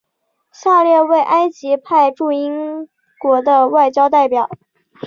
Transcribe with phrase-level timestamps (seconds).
[0.51, 4.49] 下列为埃及派驻英国的外交代表。